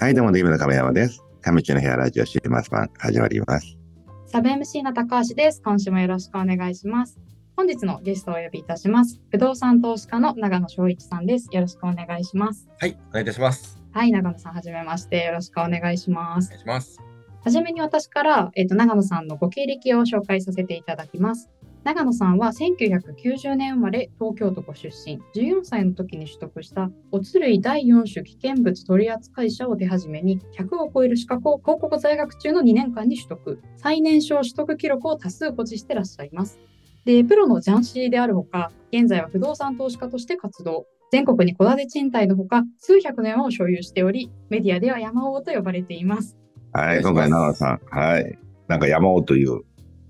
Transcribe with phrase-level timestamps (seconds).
[0.00, 1.22] はい、どうも、ディムの亀山です。
[1.42, 3.76] 亀地の部屋ラジオ週末版始まります。
[4.24, 5.60] サブ MC の高橋です。
[5.62, 7.18] 今週もよろしくお願いします。
[7.54, 9.20] 本日のゲストをお呼びいたします。
[9.30, 11.48] 不動産投資家の長野翔一さんです。
[11.52, 12.66] よろしくお願いします。
[12.78, 13.78] はい、お願いいたします。
[13.92, 15.22] はい、長野さん、はじめまして。
[15.24, 16.56] よろしくお願いしますお願。
[16.56, 16.98] いします。
[17.44, 21.50] はじめに私から、えっと長野さんのご経歴を紹介させていただきます。
[21.82, 25.18] 長野さんは1990年生まれ、東京都ご出身。
[25.34, 33.62] 14歳の時に取得した、おつ類第4種危険物取扱者を手始めに、100を超える資格を広告在学中の2年間に取得。
[33.78, 36.60] 最年少取得記録を多数保持してらっしゃいます。
[37.06, 40.86] で、プロのジャンシーであるほか、現在は不動産投資家として活動。
[41.10, 46.36] 全国に戸建て賃貸のほか、数百年を所有しており、メディアでは山王と呼ばれています。
[46.72, 48.38] はい、今回長野さん、はい。
[48.68, 49.62] なんか山尾という、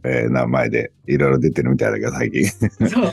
[0.04, 2.46] えー名前でいろいろ出てるみたいだけど、最近。
[2.46, 2.62] そ
[3.06, 3.12] う。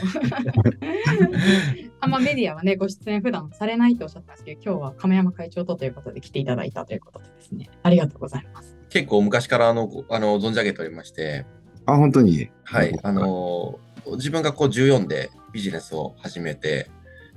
[2.00, 8.76] あんまメディアはね、ご出演普段されないとおっしゃったんですけど、今日は亀山会長とということで来ていただいたということでですね、ありがとうございます。
[8.88, 11.44] 結構昔からあのごあの存じ上げておりまして、
[11.86, 12.50] あ、本当に？
[12.64, 13.78] はい、あの
[14.12, 16.88] 自分がこう14でビジネスを始めて、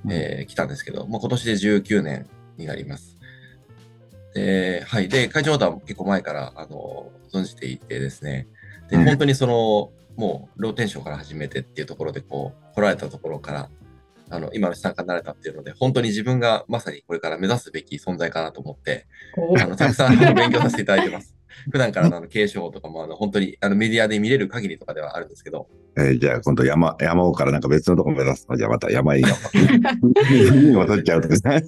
[0.08, 3.18] えー来たんですけど、もう今年で19年になります。
[4.34, 5.08] で、はい。
[5.08, 8.46] で、会長とは結構前から、あの存じていてですね、
[8.92, 13.70] で、うん本当にその、もう、ローテンションから始めてっていうところで、こう、来られたところから、
[14.28, 21.34] あの、今の資産家になれたっていうので、本当に自分がまさにこれから目指すべき存在かなと思って、こあの、たくさん 勉強させていただいてます。
[21.70, 29.28] 普段からのあの継承とかも、あの、本当に、あの、メディアで見れる限りとかではあるんですけど、えーじゃあ今度山、山尾からなんか別のとこ目指すのじゃあまた山いいの。
[30.50, 31.62] 海に戻っちゃうとかね。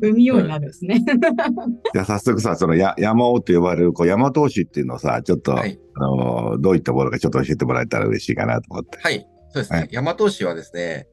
[0.00, 1.02] う 海ようになるんですね。
[1.92, 5.78] じゃあ早速さ、そのや山尾と呼ばれるこう山投資っていうのをさ、ちょっと、はい。
[5.94, 8.98] あのーどういったものかちょっと教えてもらえたら嬉しいかなと思って。
[9.02, 9.26] はい。
[9.52, 9.78] そうですね。
[9.80, 11.08] はい大和投資はですね、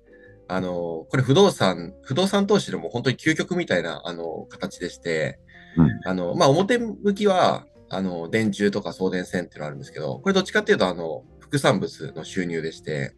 [0.47, 5.39] あの、これ不動産、不動産投資でも本当に究極みたいな、あの、形でして、
[5.77, 5.99] うん。
[6.05, 13.15] あの、まあ、表向きは、あの、電柱とか送電線っていうのがあるんですけど、これどっちかっていうと、あの、副産物の収入でして、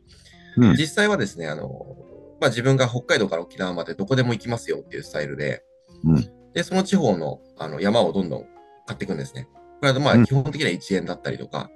[0.57, 0.75] うん。
[0.75, 1.69] 実際はですね、あの、
[2.39, 5.63] まあ、自分が北海道から沖縄までどこでも行きますよっていうスタイルで、
[6.03, 6.29] うん。
[6.53, 8.45] で、その地方のあの山をどんどん
[8.85, 9.47] 買っていくんですね。
[9.81, 10.21] これはまうん。
[10.23, 11.69] あ基本的には1円だったりとか、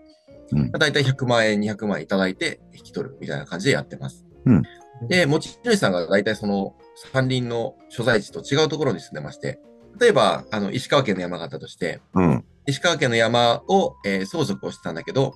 [0.52, 0.60] うん。
[0.60, 4.26] まあ、大体100万円、200万円いただいて引き取るみたいな感じでやってます。
[4.46, 4.64] うん。
[5.08, 6.76] で、持ち主さんが大体その
[7.12, 9.60] 山林の所在地と違うところに住んでまして、
[10.00, 12.46] 例えば、あの、石川県の山があったとして、うん。
[12.66, 15.34] 石川県の山を、えー相続をしてたんだけど、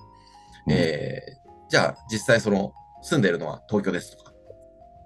[0.66, 1.38] うんえー
[1.70, 4.32] じゃあ実際その住んでるのは東京ですとか、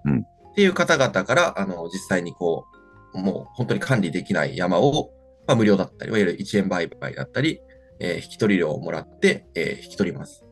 [0.05, 2.65] うんっていう方々から、あの、実際にこ
[3.13, 5.11] う、もう本当に管理できない山を、
[5.47, 7.59] まあ、無料だったり、いわゆる1円売買だったり、
[7.99, 10.45] えー引き取り料をもらって、えー引き取ります。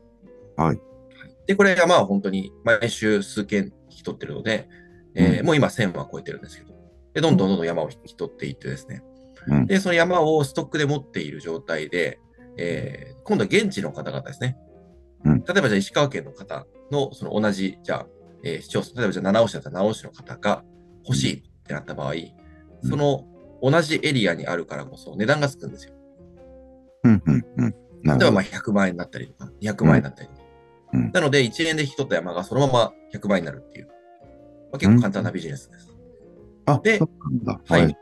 [0.56, 0.80] はい。
[1.46, 4.68] で、これ山は本当に毎週数件引き取ってるので、
[5.14, 6.71] えーうんもう今1000は超えてるんですけど、
[7.14, 9.02] で、どんどんどんどん山を引き取っていってですね、
[9.46, 12.20] うんで、その山をストックで持っている状態で、
[12.56, 14.56] えー今度は現地の方々ですね。
[15.24, 18.06] うん例えばじゃあ石川県の方のその同じ、じゃあ、
[18.44, 20.64] えー市町村、例えばじゃあ七尾市だったら七尾市の方が
[21.06, 22.14] 欲しいってなった場合、
[22.82, 23.26] その
[23.62, 25.94] 同じエリアにあるからこそ値段がつくんですよ。
[27.04, 27.22] うん。
[27.24, 27.44] うん。
[27.58, 27.74] うん。
[28.02, 30.40] 例えばまあ100万円だったりとか、200万円だったりとか。
[30.40, 30.42] う
[30.98, 33.92] んなので、1円で引き取った山がそのまま100万円になるっていう、ま
[34.74, 35.91] あ、結構簡単なビジネスです。
[36.66, 37.00] あ、で。
[37.66, 37.96] はい。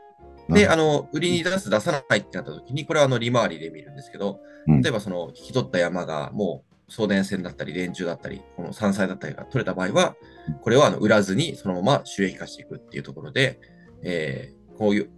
[0.49, 10.15] で、なあの、売りに出す、出さないってなった時に、これはあの、利回りで見るんですけど、うん例えばその、引き取った山がもう送電線だったり、電柱だったり、この山菜だったりが取れた場合は、
[10.61, 13.59] これをあの売らずにそのまま収益化していくっていうところで、
[14.03, 15.11] えーこういう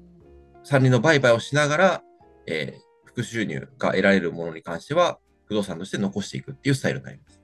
[0.63, 2.03] 山林の売買をしながら、
[2.47, 7.41] えー副収入が得られるものに関しては、不動産として残していくっていうスタイルになります。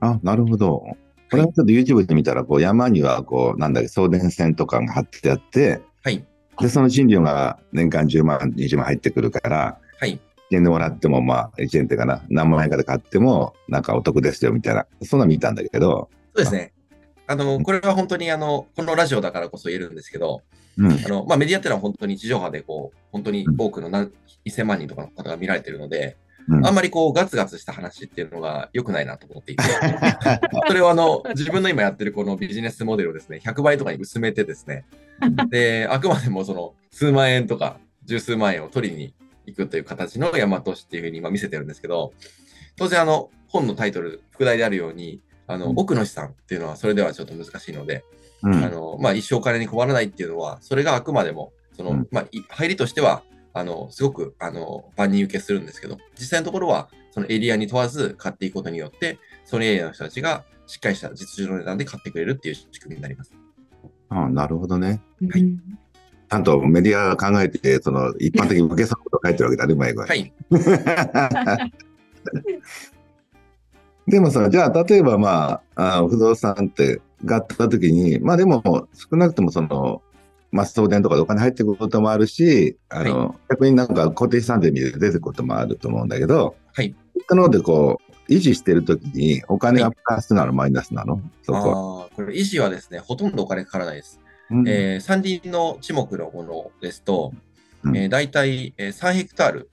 [0.00, 0.84] あ、なるほど。
[1.30, 6.24] これはちょっと YouTube で見たら、こう山にはこう、なんだっけ、送電線とかが張ってあって、はい。
[6.60, 10.18] で、その賃料が年間10万、20万入ってくるから、はい。
[10.50, 16.72] 1円でもらっても、まあ、1円っていうかな、何万円かで買っても、なんかお得ですよ、みたいな、そんなの見たんだけど、そうですね。
[17.26, 20.42] あの、これは本当にあの、このラジオだからこそ言えるんですけど、
[20.78, 20.92] うん。
[20.92, 24.10] あの、まあ、メディアっていうのは本当に地上波でこう、本当に多くの何、
[24.46, 26.16] 1000万人とかの方が見られてるので、
[26.48, 26.66] うん。
[26.66, 29.62] あんまりこう、ガツガツした話っていうのが良くないなと思っていて、
[30.66, 34.84] それをあの、自分の今やってるこのビジネスモデルをですね、100倍とかに薄めてですね、
[35.50, 39.14] で、あくまでもその、数万円とか、十数万円を取りに
[39.46, 42.12] 行くという形の大和市っていうふうに今見せてるんですけど、
[42.76, 48.04] 当然あの、本のタイトル、副題であるように、あの、奥の資産っていうのはそれではちょっと難しいので、
[48.42, 48.54] うん。
[48.64, 52.08] あの、まあ、一生お金に困らないっていうのは、それがあくまでも、その、うん。
[52.10, 53.22] まあ、い入りとしては、
[53.52, 63.34] あの、すごく、あの、万人受けするんですけど、実際のところは、そのエリアに問わず買っていくことによって、そのエリアの人たちがしっかりした実需の値段で買ってくれるっていう仕組みになります。
[64.10, 65.02] あなるほどね。
[65.30, 65.78] はいうん
[66.30, 70.06] ちゃんとメディアが考えて、その、一般的に受けそうなことを書いてるわけだね、前は。
[70.06, 70.30] はい。
[74.06, 80.02] でもさ、じゃあ、例えばまあ、あ不動産ってがあった時に、まあでも、少なくともその、
[80.50, 86.94] まあ、送電とかでお金入ってくることもあるし、あの、逆になんか固定資産税見て出てくることもあると思うんだけど、はい。
[87.28, 91.20] なので、こう、維持してる時に、お金がプラスなの、マイナスなの？
[91.42, 92.02] そこは。
[92.02, 94.20] ああ、これ維持はですね、ほとんどお金かからないです。
[94.50, 97.32] うんえー山林の地目のものですと、
[97.84, 99.70] うんえー、大体、えー3ヘクタール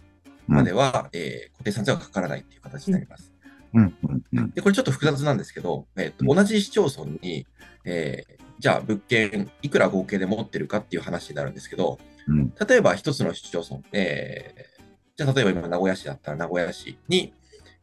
[0.49, 3.31] うんまでは、えー固定産税はかからないっていう形になります。
[3.75, 4.51] うんうんうん。
[4.51, 6.35] で、これちょっと複雑なんですけど、えーとうん。
[6.35, 7.45] 同じ市町村に、
[7.85, 12.53] えーじゃあ物件いくら合計で持ってるかっていう話になるんですけど、うん。
[12.67, 14.85] 例えば一つの市町村、えー
[15.17, 17.33] じゃあ例えば今名古屋市だったら名古屋市に、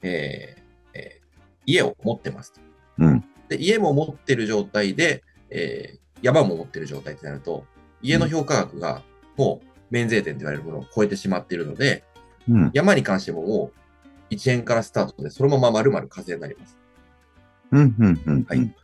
[0.00, 1.22] えーえー
[1.66, 2.60] 家を持ってますと。
[2.98, 3.24] うん。
[3.48, 7.66] で、家も持ってる状態で、えー山も持ってる状態ってなると、
[8.00, 9.02] 家の評価額が
[9.36, 12.02] もう免税店と言われるものを超えてしまっているので、
[12.48, 12.70] うん。
[12.72, 13.78] 山に関してももう
[14.32, 16.78] 1円からスタートで、そのまま丸々課税になります。
[17.70, 18.74] うんうんうんはい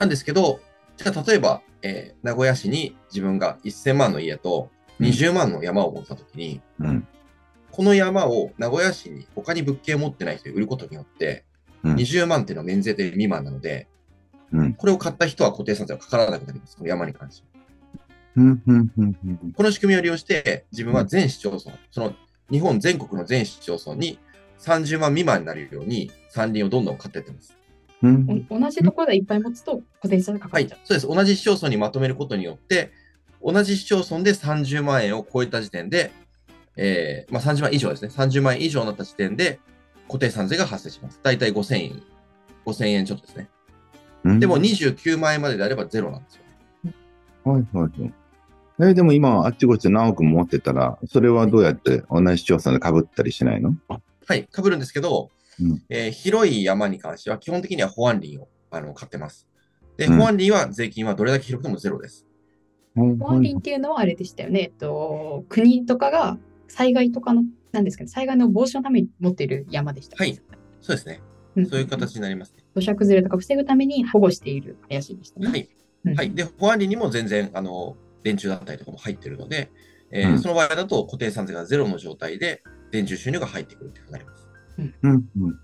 [0.00, 0.58] なんですけど、
[0.96, 4.70] じゃあ例えば、えー名古屋市に自分が1000万の家と
[5.00, 7.06] 20万の山を持ったときに、うん
[7.70, 11.44] この山を名古屋市に他に物件を持ってない人に売ることによって、
[11.82, 13.88] うん20万っていうのは免税店未満なので、
[14.52, 16.76] うんこれを買った人は固定産税がかからなくなります。
[16.76, 17.64] この山に関しては。
[18.36, 22.14] この仕組みを利用して、自分は全市町村、その
[22.50, 24.18] 日本全国の全市町村に
[24.58, 27.56] 30万未満になるように山林をどんどん買っていってます。
[28.02, 31.06] うんお同じところでいっぱい持つと固定資産がかかはいっちゃう。、そうです。
[31.06, 32.92] 同じ市町村にまとめることによって、
[33.42, 36.12] 同じ市町村で30万円を超えた時点で、
[36.76, 38.08] えーまあ、30万以上ですね。
[38.08, 39.58] 30万円以上になった時点で、
[40.06, 41.20] 固定産税が発生します。
[41.22, 42.02] だいたい5000円、
[42.66, 43.48] 5000円ちょっとですね。
[44.24, 46.42] うんでも29万円までであればゼロなんですよ。
[47.44, 48.12] はいはいはい。
[48.80, 53.74] えーでも今、あっちこっちで何億も持ってたら、それはどうやって同じ市町村で被ったりしないの？
[54.26, 55.30] はい、被るんですけど、
[55.60, 59.48] うんえー広い山に関しては基本的には保安林をあの買ってます。
[59.96, 62.26] で、うん保安林は税金はどれだけ広くてもゼロです。
[62.96, 64.60] 保保安林っていうのはあれでしたよね。
[64.60, 66.38] えっと、国とかが
[66.68, 70.16] 災害とかの、なんですかね、災害の防止のために持っている山でした。
[70.16, 70.34] はい。
[70.80, 71.20] そうですね。
[71.56, 72.64] うんそういう形になりますね。
[72.74, 75.48] 土砂崩れとか防ぐために保護している林でしたね。
[75.48, 75.68] はい。
[76.06, 76.34] うんはい。
[76.34, 79.70] で、保安林にも全然、あの、電柱だったりとかも入ってるので、
[80.10, 82.62] えーうんその場合だと固定産税がゼロの状態で
[82.94, 84.48] 電柱収入が入ってくるというふうになります。
[85.02, 85.58] うんうん。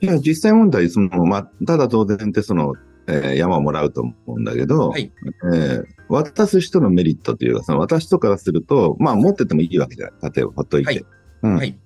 [0.00, 2.74] いや、実際問題、その、まあ、ただ当然って、その、
[3.06, 5.12] えー山をもらうと思うんだけど、はい
[5.52, 10.32] えー渡す人のメリットというか、その渡す人からすると、まあ、持っててもいいわけじゃない。
[10.34, 10.86] 例えば、ほっといて。
[10.86, 11.04] はい
[11.42, 11.78] うんはい。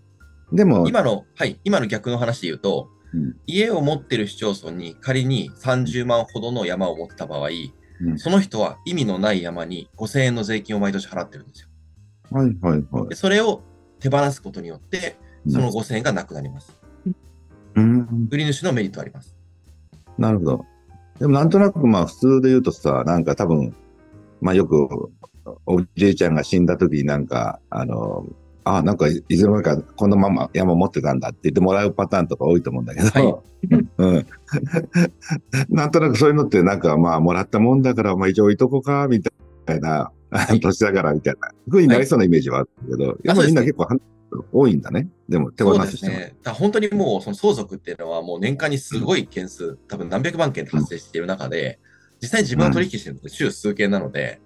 [0.53, 1.59] でも、今の、はい。
[1.64, 7.49] 今の逆の話で言うと、うん家を持ってる市町村に仮に30万ほどの山を持った場合、
[8.00, 11.69] うんその人は意味のない山に5000円の税金を毎年払ってるんですよ。
[12.31, 13.14] はいはいはいで。
[13.14, 13.62] それを
[14.00, 15.17] 手放すことによって、
[15.49, 16.79] その5000円がなくなります。
[17.75, 19.37] うん、売り主のメリットあります。
[20.19, 20.65] なるほど。
[21.19, 23.75] でもなんとなくまあ普通で言うとさ、なんか多分、
[24.41, 25.11] まあよく
[25.67, 28.27] おじいちゃんが死んだ時になんか、あの、
[28.65, 33.43] あ、なんかいずれもかこのまま山持ってたんだって言ってもらうパターンとか多いと思うんだけど、は
[33.99, 34.27] うん。
[35.71, 40.18] なんとなくそういうのってなんかまあもらったもんだから、まあ一応置いとこうか、みたいな、い
[40.60, 43.97] 年だからみたいな、ふうになりそうなイメージはあるけど、やっぱりみんな結構は
[44.52, 45.08] 多いんだね。
[45.28, 46.12] でも手放そうですす人も。
[46.12, 46.37] ね。
[46.42, 51.78] だ本当にもうその相続っていうのはもう年間にすごい件数、多分何百万件発生している中で、
[52.20, 54.40] 実際に自分が取引してるのって週数件なので、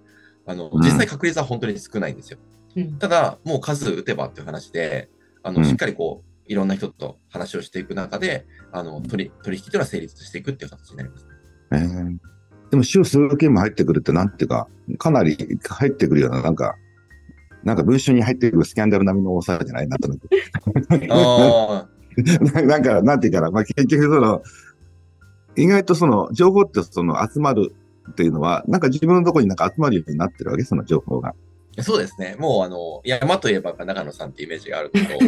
[0.45, 2.39] あの、うん実際確率は本当に少ないんですよ。
[2.75, 5.09] うんただ、もう数打てばっていう話で、
[5.43, 11.27] あの、うんしっかりこう、いろんな人と話をしていく中で、あの、取り、取引っていうのは成立していくっていう形になります。
[11.71, 12.17] えー
[12.73, 15.37] でも週数件も入ってくるってなんていうか、かなり
[15.69, 16.75] 入ってくるような、なんか、
[17.63, 20.27] なんか文春に入ってくるスキャンダル並みの多さじゃないなんとなく。
[21.11, 21.87] あ
[22.65, 24.41] なんか、なんていうかな、まあ、結局その、
[25.55, 27.75] 意外とその、情報ってその集まる
[28.09, 31.35] っていうのは、なんか自分のところになんか集まるようになってるわけ、その情報が。
[31.77, 32.35] あ、そうですね。
[32.39, 35.19] もう、あの、山といえば長野さんってイメージがあるけど、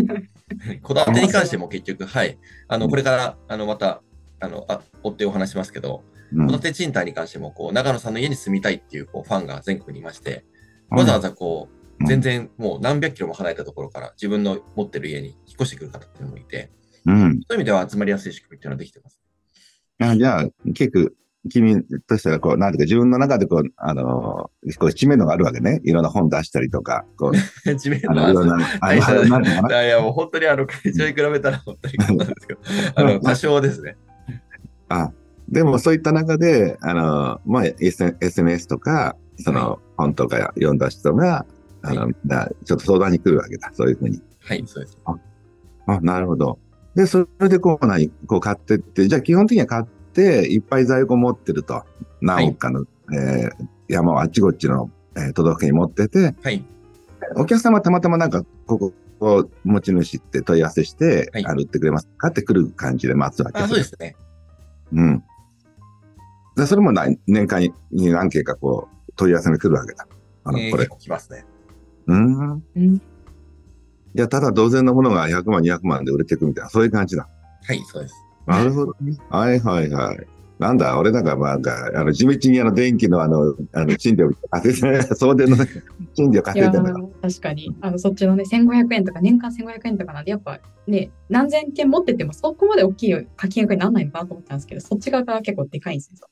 [0.88, 2.40] 戸建てに関しても結局、はい。
[2.68, 4.02] あの、これから、あの、また、
[4.40, 10.46] あの、あ、追ってお話しますけど、うん戸建て賃貸に関しても、こう、長野さんの家に住みたいっていう、こう、ファンが全国にいまして、
[10.90, 16.70] わざわざこう、うん全然もう何百キロも離れたところから自分の持ってる家に引っ越してくる方っていうのもいて、
[17.06, 17.18] うん。
[17.18, 19.22] そういう意味では集まりやすい仕組みっていうのはできてます。
[20.00, 21.12] あじゃあ、結構、
[21.50, 25.80] 君としては、こう、なんていうか、自分の中でこう、あの、こう、知名度があるわけね。
[25.84, 28.94] いろんな本出したりとか、こう、知名度あの、いろんな、あは
[29.86, 31.96] いや、もう本当にあの、会長に比べたら本当に
[32.96, 33.96] あの、多少ですね。
[34.90, 35.12] あ、
[35.50, 41.46] でもそういった中で、あの、まあ、SNS とか、その本とか読んだ人が、
[41.82, 43.70] あの、はみんなちょっと相談に来るわけだ。
[43.74, 44.22] そういうふうに。
[44.40, 44.98] はい、そうです。
[45.88, 46.58] あ、なるほど。
[46.96, 51.84] で、それでこう何、こう買ってって、じゃあ基本的には買って、いっぱい在庫持ってると。
[52.22, 53.52] 何億かの、えー
[53.88, 56.66] 山をあっちこっちの、えー都道府県に持ってて、はい、
[57.36, 62.30] お客様はたまたまなんか、ここ、こう持ち主って問い合わせして、はいあの売ってくれますか？
[62.30, 64.16] って来る感じで待つわけあそうですね。
[64.94, 65.24] うん。
[66.56, 70.08] で、それも何年間に何件かこう、問い合わせが来るわけだ。
[70.44, 71.46] あの、これ来ますね。
[72.08, 72.50] うん。
[72.52, 72.96] うん。
[72.96, 73.02] い
[74.14, 77.28] や、ただ同然のものが100万、200万で売れていくみたいな、そういう感じだ。
[77.64, 78.16] はい、そうです。
[78.46, 79.18] なるほどね。
[79.30, 80.28] はいはいはい。
[80.60, 85.68] なんだ、俺なんか、まあ、なんかあの、地道にあの、電気のあの、あの、賃料稼いで、 送電のね
[86.14, 87.06] 賃料稼いでんだから。
[87.06, 96.28] ー確かにあのそっちのね1500円とか年間1500円とかなんでやっぱね何千件持っててもそこまで大きい課金額にならないのかなと思ったんですけどそっち側が結構でかいんですよ。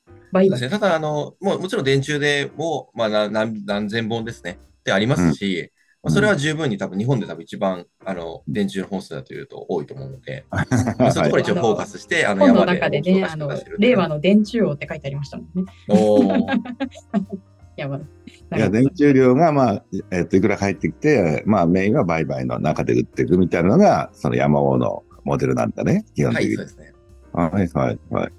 [0.70, 4.58] ただ、あの、もうもちろん電柱でも、まあ、な何何千本ですね。
[4.80, 5.72] ってありますし、
[6.02, 10.44] まあそれは十分に多分日本で多分一番、あの、電柱の本数だというと多いと思うので、
[10.98, 15.72] まあそういうところに一応フォーカスして、あの、山で中でね、あの令和の電柱王って書いてありましたもんね。
[15.88, 16.58] おー
[17.76, 18.00] やばい。
[18.56, 26.56] いや、電柱量が、まあ、えっと、いくら入ってきて、まあ、メインは売買の中で売っていくみたいなのが、その山王のモデルなんだね、基本はい、的に。
[26.56, 26.92] そうですね。
[27.32, 28.32] はい、はい、はい。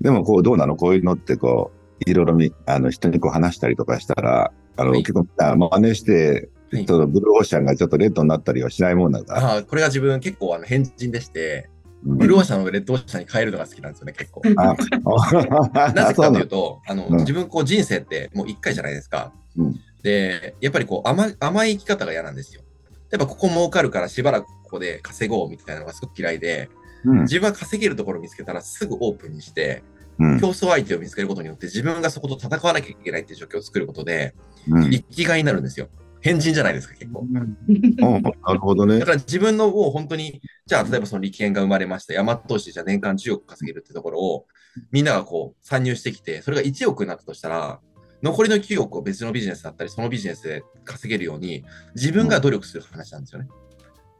[0.00, 0.76] でも、こう、どうなの？
[0.76, 1.72] こういうのって、こ
[2.06, 9.34] う、いろいろみ、あの、人にこう話したりとかしたら、あの、はい結構、あ真似して、はいそのブルーオーシャンがちょっとレッドになったりはしないもんなんだ。
[9.36, 11.70] ああ、これが自分結構あの変人でして、
[12.04, 14.42] うんブルーオーシャンのレッドオーシャンに変えるのが好きなんですよね、結構。
[14.56, 14.76] あ、
[15.92, 19.32] なぜかというと、と、あの、うん自分こう人生ってもう一回じゃないですか。
[19.56, 22.62] うんで、やっぱりこう甘い甘い生き方が嫌なんですよ。
[23.10, 26.68] やっぱここ儲かるからしばらくここで稼ごうみたいなのがすごく嫌いで、
[27.04, 29.82] うん自分は稼げるところを見つけたらすぐオープンにして、
[30.18, 34.34] うん競争相手を見つけることによって自分がそこと戦わなきゃいけないっていう状況を作ることで、
[34.68, 35.88] うん生きがいになるんですよ。
[36.20, 37.20] 変人じゃないですか、結構。
[37.20, 39.06] おなるほどねだ。
[39.06, 44.46] から自分のもう本当に、じゃあ例えばその利権が生まれました、山投資じゃあ年間10億稼げるってところを、
[44.90, 47.80] みんながこう参入してきて、それが1億になったとしたら、
[48.22, 51.64] 残りの9億を別のビジネスだったり、そのビジネスで稼げるように、
[51.94, 53.48] 自分が努力する話なんですよね。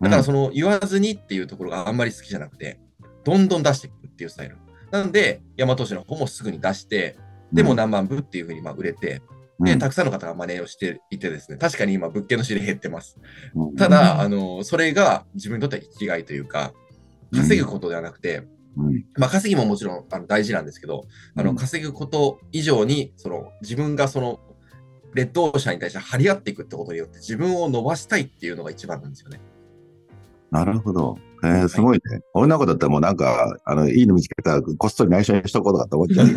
[0.00, 2.80] だからその言わずにっていうところがあんまり好きじゃなくて、
[3.24, 4.56] どんどん出していくっていうスタイル。
[4.90, 7.16] なので、山投資の方もすぐに出して、
[7.52, 9.22] でも何万部っていうふうにまあ売れて、
[9.60, 13.18] で、たくさんの方が真似をしていてですね、確かに今物件の仕入れ減ってます。
[13.54, 13.74] うん。
[13.74, 16.72] ただ、あの、それが自分にとっては生きがいというか、
[17.34, 19.04] 稼ぐことではなくて、うん。
[19.16, 21.04] まあ、稼ぎももちろんあの大事なんですけど、
[21.36, 21.56] あの、うん。
[21.56, 24.38] 稼ぐこと以上に、その、自分がその、
[25.14, 29.40] レッドオーシャンに対して張り合っていくってことによって、自分を伸ばしたいっていうのが一番なんですよね。
[30.50, 31.16] なるほど。
[31.44, 32.20] えー、すごいね。
[32.34, 36.26] 俺の子だったらもうなんか、あの、いいの見つけたら、こっそり内緒にしとこうとかと思っちゃう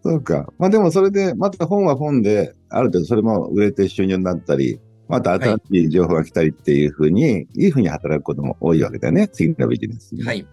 [0.02, 0.52] そうか。
[0.58, 9.28] まあでもそれで、また本は本で、ある程度それも売れて収入になったり、また新しい情報が来たりっていうふうに、い、いふうに働くことも多いわけだよね。
[9.28, 10.22] 次のビジネスに。
[10.22, 10.46] はい。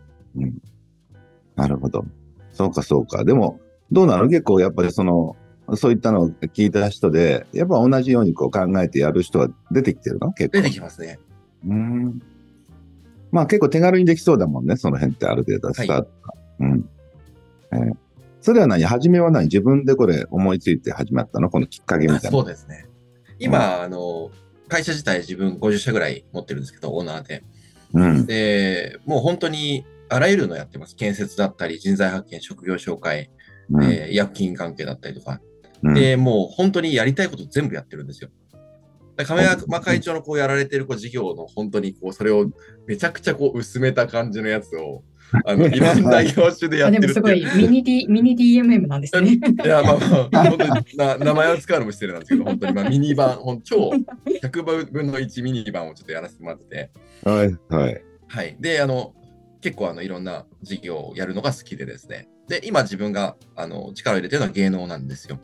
[1.55, 2.05] なるほど。
[2.51, 3.23] そうか、そうか。
[3.23, 3.59] でも、
[3.91, 4.27] どうなの？
[4.27, 5.35] 結構やっぱりその、
[5.75, 10.31] そういったのを聞いた人で、やっぱ同じようにこう考えてやる人は出てきてるの？
[10.31, 10.57] 結構。
[10.57, 11.19] 出てきますね。
[11.67, 12.21] うん。
[13.31, 16.33] まあ結構手軽にできそうだもんね、その辺ってある程度スタートが。
[16.59, 16.89] うん。
[17.73, 17.97] えー
[18.39, 21.49] それは何初めは何自分でこれ思いついて始まったの？
[21.49, 22.37] このきっかけみあたいな。
[22.37, 22.85] そうですね。
[23.39, 24.31] 今、あの、
[24.69, 27.43] 会社自体自分50社ぐらい持ってるんですけど、オーナーで。
[27.93, 28.25] うん。
[28.25, 30.95] で、もう本当にあらゆるのやってます。
[30.95, 33.29] 建設だったり、人材発見、職業紹介、
[33.69, 35.41] うんえー医薬品関係だったりとか。
[35.83, 38.29] うんで、もう本当にやりたいこと全部やってるんですよ。
[39.17, 42.51] で亀山会長のこうやられてるこう事業の本当にこうそれを
[42.85, 45.03] めちゃくちゃこう薄めた感じのやつを
[45.45, 49.31] あのいろんな業種でやあってるってでもすごいミニ、D、ミニ DMM なんですね。
[49.35, 49.97] いや、まあ
[50.31, 53.91] まあ、本当にな名前を使うのも失礼なんですけど、本当に、まあ、ミニ版、ほん超
[54.25, 56.91] 100分の1ミニ版をちょっとやらせてもらってて、
[57.25, 58.03] はい、はい。
[58.27, 58.55] はい。
[58.61, 59.13] で、あの、
[59.59, 62.29] 結構あのいろんな事業をやるのが好きでですね。
[62.47, 65.39] で、今自分があの力を入れてるのは芸能なんですよ。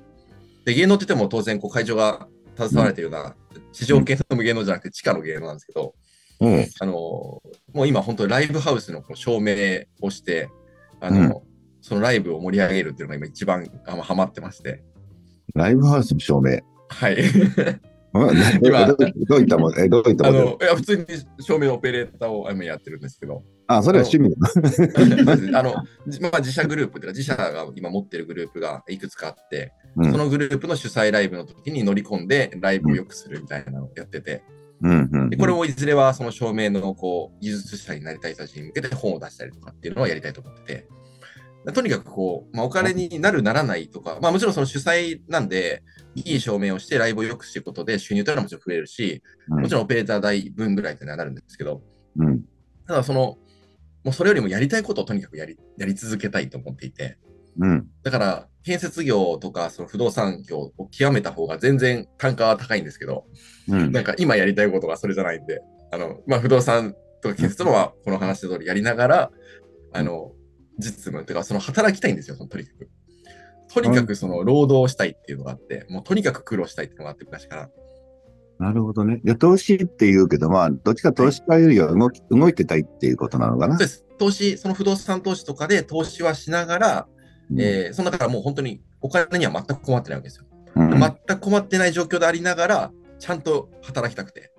[0.66, 2.28] で、芸能って言っても当然、こう会長が
[2.58, 3.36] 携われてるような、
[3.72, 5.94] 地上系の芸能じゃなくて地下の芸能なんですけど、
[6.40, 6.66] うん。
[6.80, 7.42] あの、も
[7.84, 10.50] う今本当にライブハウスの照明をして、
[11.00, 11.44] あの、
[11.82, 14.84] そのライブを盛り上げるっていうのが今一番あのハマってまして。
[15.54, 16.60] ライブハウスの照明。
[16.90, 17.18] はい。
[18.14, 18.96] うん今ど
[19.38, 20.46] ういったもえどういったあもの？
[20.46, 21.06] の、いや、普通に
[21.44, 24.36] 照明のオペレーターを今やってるんですけど、あ、それは趣味
[25.52, 25.60] だ。
[25.60, 25.76] あの、
[26.08, 30.12] じまあ、自社グループというか、自社が今持ってるグループがいくつかあって、うん。
[30.12, 34.44] そのグループの主催ライブの時に乗り込んで、ライブを良くするみたいなのをやってて、
[34.82, 40.88] うんうんでこれをいずれはその照明のこう技術者になりたい人たちに向けて本を出したりとかっていうのをやりたいと思ってて、
[41.72, 45.84] とにかくこう、まあ、お金になるならないとか、まあもちろんその主催なんで、
[46.16, 51.82] いい照明をしてライブを良くしていくことで収入というのはもちろん増えるし、もちろんオペレーター代分ぐらいというのはなるんですけど、
[52.18, 52.44] うん。
[52.86, 53.38] ただその、
[54.04, 57.18] もうそれよりもやりたいことをとにかくやりやり続けたいと思っていて、
[57.60, 57.88] うん。
[58.04, 63.26] だから建設業とかその不動産業を極めた方が全然単価は高いんですけど、
[63.70, 63.92] うん。
[63.92, 69.32] なんか今やりたいことがそれじゃないんで、あの、まあ、不動産とか建設のはこの話の通りやりながら、
[69.94, 70.32] あの、
[70.80, 72.90] 実務とか、その働きたいんですよ、そのとにかく。
[73.74, 77.70] とにかくその労働したいっていうのがあって、もうとにかく苦労したいっていうのがあって、昔から。
[78.60, 79.22] なるほどね。
[79.40, 83.78] 投資って言うけど、まあ、どっちか投資家よりは動き、動いてたいっていうことなのかな？
[83.78, 83.88] そう。
[83.88, 84.06] です。
[84.18, 87.08] 投資、その不動産投資とかで投資はしながら、
[87.58, 90.46] えーそのだからもう本当にお金には全く困ってないわけですよ。
[90.76, 94.52] うん全く困ってない状況でありながら、ちゃんと働きたくて、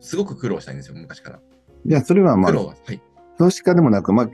[0.00, 1.40] すごく苦労したいんですよ、昔から。
[1.86, 3.02] いや、それはまあ苦、労は、はい。
[3.38, 4.30] 投資家でもなく、まあ、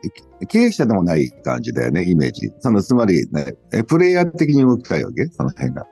[0.46, 2.52] 経営者でもない感じだよね、イメージ。
[2.60, 5.26] その、つまり、ね、えプレイヤー的に動きたいわけ？
[5.26, 5.86] その辺が。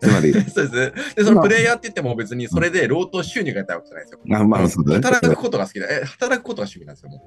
[0.00, 1.14] つまり、 そうです。
[1.16, 4.20] で、そのプレイヤーって言っても別にそれで労働収入が得たいわけじゃないですよ。
[4.36, 5.02] あまあ、そうだね。
[5.02, 5.86] 働くことが好きだ。
[5.90, 7.22] え、働くことが趣味なんですよ、も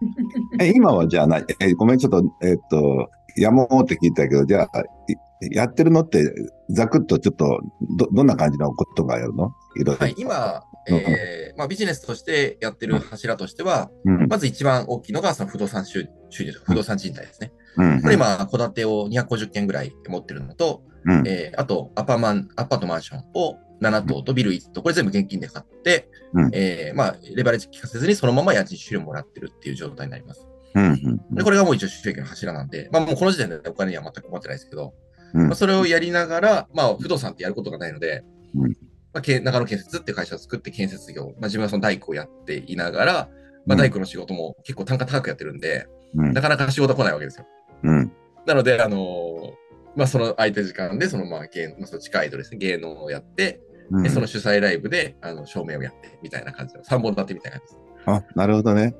[0.60, 5.16] え今はじゃあない、えごめん、ちょっと、えっと、やもうって聞いたけど、じゃあ、い
[5.52, 6.32] やってるのって、
[6.70, 7.60] ざくっとちょっと、
[7.96, 9.52] ど、どんな感じのことがやるの？
[9.76, 9.94] いろいろ。
[9.94, 9.96] う。
[9.98, 17.52] はい、今、えーまあ、ビジネスとしてやってる柱としては、うん、まず一番大きいのがその不動産収収入不動産賃貸ですね。
[17.76, 18.02] うん。
[18.02, 26.50] これ今、戸建てを250件ぐらい持ってるのと、うん、えーあとアパマン、アパートマンションを7棟とビル1棟、これ全部現金で買って、うん。
[26.52, 30.46] えーまあ、レバレッジ効かせずにそのまま家賃収入もらってるっていう状態になります。
[30.74, 34.94] うん、うんで、これがもう一応収益の柱なんで、まあもうこの時点でお金には全く困ってないですけど、
[35.34, 35.46] うん。
[35.46, 38.70] まあ、それをやりながら、まあ不動産ってやることがないので、うん。
[39.12, 43.28] まあ、け中野建設っていう会社を作って建設業、まあ自分はその大工をやっていながら、
[43.66, 46.32] まあ大工の仕事も結構単価高くやってるんで、うん。
[46.32, 47.46] なかなか仕事来ないわけですよ。
[47.84, 48.12] うん。
[48.46, 49.65] なので、あのー
[49.96, 53.60] まあその空いた時間で、そのまあ芸、まあ、その地下アイドルですね、芸能をやって、
[53.90, 57.84] うんでその主催ライブで、あの、照明をやって、みたいな感じの、3本立てみたいな感じです。
[58.06, 58.96] あ、なるほどね。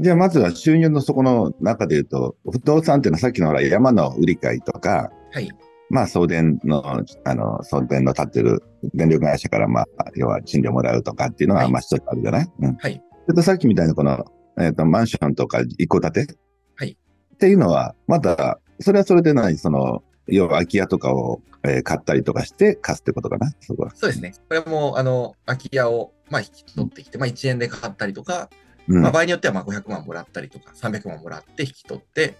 [0.00, 5.48] じゃあ、まずは収入の底の中で言うと、不動産っていうのはさっきのほら山の売り買いとか、はい。
[5.90, 8.62] まあ、送電の、あの、送電の立ってる
[8.94, 12.50] 電力会社から、まあ、要は賃料もらうとかっていうのが、はいまあ、一つあるじゃない？
[12.62, 12.76] うん。
[12.76, 13.02] はい。
[13.26, 14.24] それとさっきみたいなこの、
[14.58, 16.34] えっ、と、マンションとか一戸建て？
[16.74, 16.96] はい
[17.34, 23.90] っていうのは、また、それはそれでない、その、要は空き家とかを、えー買ったりとかして貸すってことかな、そこは。
[23.94, 24.32] そうですね。
[24.48, 28.48] これも、あの、空き家を、まあ、引き取ってきて、まあ、1円で買ったりとか、
[28.88, 29.02] うん。
[29.02, 32.36] まあ、場合によっては、まあ、500万もらったりとか、300万もらって引き取って、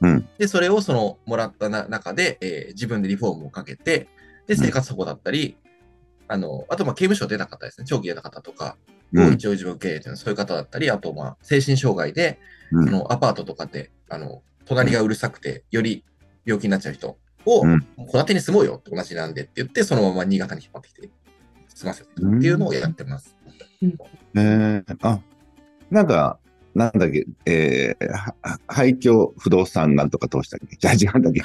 [0.00, 0.28] うん。
[0.38, 4.08] で、それをその、もらったな中で、えー自分でリフォームをかけて、
[4.46, 5.56] で、生活保護だったり、
[6.26, 8.76] あの、あと、まあ、刑務所出た方ですね、長期出た方とか
[9.16, 9.34] をうん。
[9.34, 12.40] 一応自分受け入れてる、そういう方だったり、あと、まあ、精神障害で、
[12.72, 16.04] うんそのアパートとかで、あの、隣がうるさくて、より
[16.44, 21.08] 病気になっちゃう人を、うん戸建てに住もうよって同じなんでって言って、そのまま新潟に引っ張ってきて、
[21.74, 23.34] 済ませてるっていうのをやってます。
[23.82, 25.20] えー、あ、
[25.90, 26.38] なんか、
[26.74, 28.34] なんだっけ、えー、は
[28.66, 30.76] 廃墟不動産なんとか通したっけ？
[30.76, 31.42] じゃあ違うんだっけ？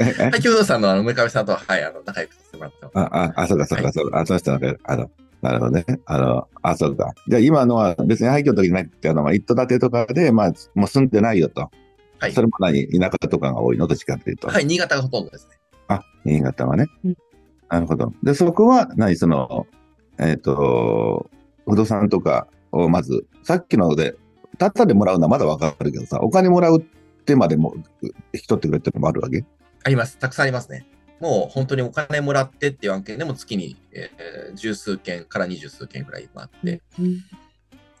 [0.00, 0.22] え え？
[0.30, 2.98] はい、京都さんのあの、村上さんとは、はい、あの、仲良くさせてもらってます。
[2.98, 4.20] あ、あ、あ、そうか、そうか、そうか。
[4.20, 4.74] あ、そうしたのか。
[4.84, 5.10] あの、
[5.42, 5.84] なるほどね。
[6.06, 7.14] あの、あ、そうか。
[7.28, 11.70] じゃあ今のは別に廃墟の時じゃなくて、あの、まあ一戸建てとかで、まあ、もう住んでないよと。
[12.18, 12.40] はいそ。
[12.40, 14.48] れも何田舎とかが多いのどっちかっていうと。
[14.48, 15.58] はい、新潟がほとんどですね。
[15.88, 16.86] あ、新潟はね。
[17.04, 17.16] うん
[17.68, 18.12] なるほど。
[18.22, 19.66] で、そこは何、その、
[20.20, 21.28] えっ、と、
[21.68, 24.14] 不動産とかをまず、さっきので、
[24.56, 26.84] たったでもらうのはまだわかるけどさ、お金もらうっ
[27.24, 27.74] てまでも
[28.32, 29.44] 引き取ってくれってのもあるわけ？
[29.82, 30.16] あります。
[30.18, 30.86] たくさんありますね。
[31.18, 37.20] もう本当にお金もらってっていう案件でも月に、えー十数件から二十数件くらい今あって、うん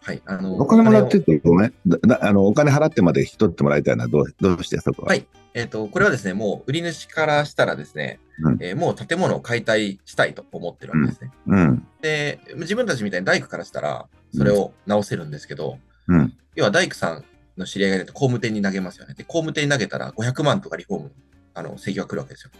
[0.06, 0.22] はい。
[0.24, 1.74] あの、お金もらっててごめん。
[2.20, 5.08] あの、お金払ってまで引き取ってもらいたいのはどうどうしてそこは？
[5.08, 11.32] はいえっ、と、これはですね、もう売り主からしたらですね、うんえーもう建物を解体したいと思ってるわけですね。
[11.48, 11.86] うん。
[12.02, 16.32] で、自分たちみたいに大工からしたら、それを直せるんですけど、うん。
[16.54, 17.24] 要は大工さん
[17.58, 19.14] の知り合いがいないと工務店に投げますよね。
[19.14, 21.12] で、工務店に投げたら500万とかリフォーム、
[21.54, 22.50] あの、請求が来るわけですよ。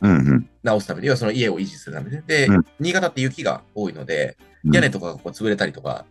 [0.00, 0.10] うん。
[0.10, 0.48] うん。
[0.62, 2.22] 直すために、要はその家を維持するために。
[2.22, 6.04] で、うん新潟って雪が多いので、うん屋根とかがこう潰れたりとか、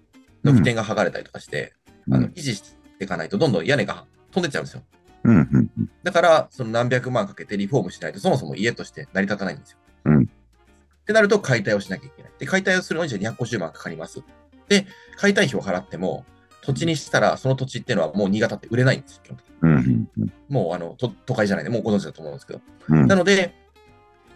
[0.44, 1.74] 軒天が剥がれたりとかして、
[2.08, 2.64] うんあの維持し
[2.98, 4.82] ていかないと、どんどん屋根が飛んでっちゃうんですよ。
[5.24, 5.36] うん。
[5.36, 5.70] うん。
[6.04, 9.78] だから、その何百万かけてリフォームしないと、そもそも家として成り立たないんですよ。
[10.06, 12.32] うんってなると、解体をしなきゃいけない。
[12.38, 14.24] で、解体をするのにじゃあ250万かかります。
[14.70, 14.86] で、
[15.18, 16.26] 解体費を払っても、
[16.62, 19.22] 土地にしたら、その土地っていうのはもう新潟って売れないんですよ。
[19.24, 20.10] 基本的にうん。
[20.20, 20.34] うん。
[20.48, 22.62] もうあの都都会じゃないんで、もうご存知だと思うんですけど。
[22.90, 23.08] うん。
[23.08, 23.56] なので、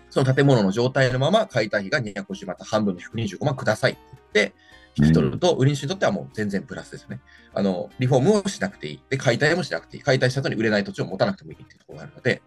[0.09, 4.01] その建物の状態のまま解体費が250万と半分の125万くださいって
[4.33, 4.55] 言って、
[4.97, 7.19] 引き取ると、売り主にとってはもう全然プラスですよね。
[7.53, 9.01] あの、リフォームをしなくていい。
[9.09, 10.03] で、解体もしなくていい。
[10.03, 12.41] 解体した後に売れない土地を持たなくてもいいっていうところがあるので、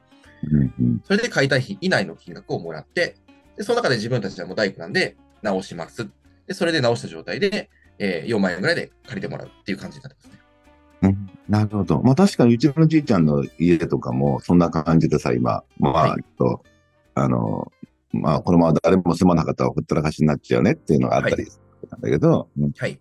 [1.05, 3.17] それで解体費以内の金額をもらって、
[3.57, 6.09] で、その中で自分たちはもう大工なんで直します。
[6.47, 10.39] で、それで直した状態で、えー4万円ぐらいで借りてもらうっていう感じになってますね。
[11.03, 12.01] うんなるほど。
[12.03, 16.63] まあ確かにうちのじいちゃんの家とかもそんな感じでさ、今、まあ、はいえっと、
[17.15, 17.73] あの、
[18.13, 21.53] まあこのまま誰も住まなかったらほったらかしになっちゃうねっていうのがあったりし
[21.87, 22.99] たんだけど、うんはい。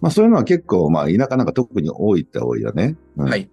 [0.00, 2.96] まあそういうのは結構、まあ田舎なんか特に多いって多いよね。
[3.16, 3.48] うんはい。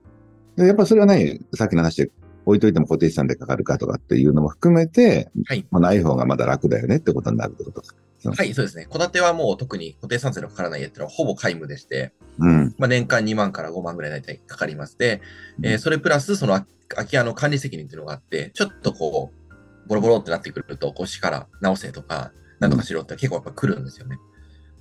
[0.58, 2.12] でやっぱそれはね、さっきの話で
[2.45, 5.65] 置いといても固定資産でかかるかとかっていうのも含めて、はい。
[5.71, 7.95] まあ、ない方がまだ楽だよねってことになるってことか。
[8.24, 8.88] はい、そうですね。
[8.91, 12.76] 戸建てはもう特に固定産税のかからない家ってのはほぼ皆無でして、うん。
[12.78, 15.21] まあ、年間2万から5万ぐらい大体かかりますで、
[15.63, 24.17] えーそれプラスその空空き家の管理責任っていうのがあって、ちょっとこう、ボロボロってなってくると、腰から直せとか、なんとかしろって結構やっぱ来るんですよね。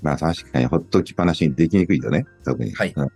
[0.03, 2.25] まあ確かにほっときっぱなしにできにくいよね。
[2.45, 2.73] 特に。
[2.73, 3.09] はいうん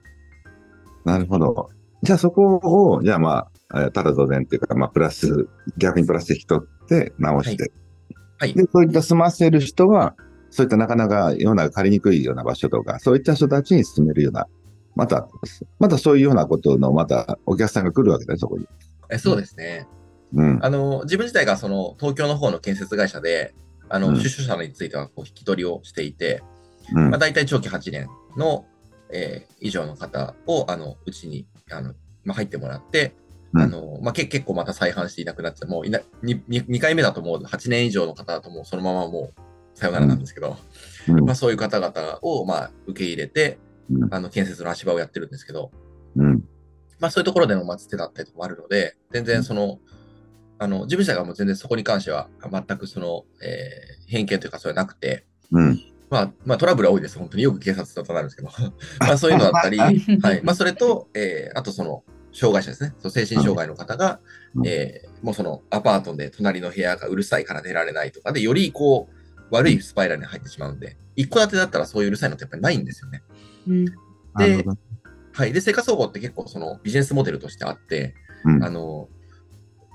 [1.04, 1.68] なるほど。
[2.02, 7.72] じゃあそこを、じゃあまあ、えーただ当然っていうか、まあプラス、逆にプラスで引き取って直して。
[8.38, 8.54] はい。
[8.54, 10.14] で、そういった住ませる人は、
[10.50, 14.46] そういったなかなか世の中借りにくいような場所とか、そういった人たちに住めるような、
[14.94, 15.28] また、
[15.78, 18.66] またそういうようなことの、またお客さんが来るわけだね、そこに。
[19.10, 19.86] えそうですね。
[20.34, 20.58] うん。
[20.62, 23.54] あの、自分自体がその東京の方の建設会社で、
[23.88, 26.42] あの、うん出所者についてはこう引き取りをしていて、
[26.92, 28.66] うんまあ、大体長期8年の、
[29.10, 31.94] えー以上の方を、あの、うちに、あの、
[32.24, 33.14] まあ、入ってもらって、
[33.54, 35.70] うんあの、まあ、け結構また再販していなくなっちゃう。
[35.70, 40.56] もういな 2, 2回目だともう8年以上の方だともうそのままもうさよならなんですけど、
[41.08, 43.58] うんまあ、そういう方々を、まあ、受け入れて、
[43.90, 45.70] うんあの、建設の足場をやってるんですけど、
[46.16, 46.44] うん。
[47.00, 49.78] まあ、そういうところでのまあつてだったりとかもあるので、全然その、
[50.58, 55.80] あの、自分自体がもう全然そこに関しては、全くその、えー偏見というか、それはなくて、うん。
[56.14, 57.18] まあ、まあ、トラブルは多いです。
[57.18, 58.48] 本当によく警察だとなるんですけど。
[59.00, 60.00] まあ、そういうのだったり、はい。
[60.44, 62.94] まあ、それと、えーあとその、障害者ですね。
[63.00, 64.20] そう精神障害の方が、
[64.54, 73.22] うんえーもうその、アパートで隣の部屋がうるさいから出られないとかで、よりこう、悪いスパイラルに入ってしまうんで、一戸建てだったらそういううるさいのってやっぱりないんですよね。
[73.66, 73.84] うん
[74.34, 74.78] なるほど
[75.32, 75.52] はい。
[75.52, 79.08] で、生活保護って結構そのビジネスモデルとしてあって、うんあの、